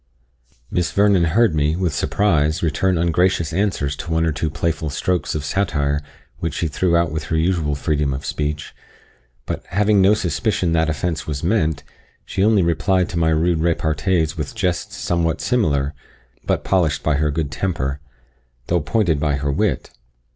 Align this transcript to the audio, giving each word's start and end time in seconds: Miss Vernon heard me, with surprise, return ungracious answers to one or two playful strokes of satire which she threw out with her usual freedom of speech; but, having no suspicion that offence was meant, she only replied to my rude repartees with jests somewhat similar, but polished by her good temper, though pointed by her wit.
Miss 0.71 0.89
Vernon 0.91 1.25
heard 1.25 1.53
me, 1.53 1.75
with 1.75 1.93
surprise, 1.93 2.63
return 2.63 2.97
ungracious 2.97 3.53
answers 3.53 3.95
to 3.97 4.09
one 4.09 4.25
or 4.25 4.31
two 4.31 4.49
playful 4.49 4.89
strokes 4.89 5.35
of 5.35 5.45
satire 5.45 6.01
which 6.39 6.55
she 6.55 6.67
threw 6.67 6.97
out 6.97 7.11
with 7.11 7.25
her 7.25 7.37
usual 7.37 7.75
freedom 7.75 8.11
of 8.11 8.25
speech; 8.25 8.73
but, 9.45 9.63
having 9.67 10.01
no 10.01 10.15
suspicion 10.15 10.71
that 10.71 10.89
offence 10.89 11.27
was 11.27 11.43
meant, 11.43 11.83
she 12.25 12.43
only 12.43 12.63
replied 12.63 13.09
to 13.09 13.19
my 13.19 13.29
rude 13.29 13.59
repartees 13.59 14.35
with 14.35 14.55
jests 14.55 14.95
somewhat 14.97 15.39
similar, 15.39 15.93
but 16.43 16.63
polished 16.63 17.03
by 17.03 17.17
her 17.17 17.29
good 17.29 17.51
temper, 17.51 17.99
though 18.69 18.81
pointed 18.81 19.19
by 19.19 19.35
her 19.35 19.51
wit. 19.51 19.91